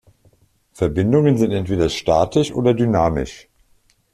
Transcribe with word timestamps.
Verbindungen 0.73 1.37
sind 1.37 1.51
entweder 1.51 1.87
statisch 1.87 2.51
oder 2.51 2.73
dynamisch. 2.73 3.47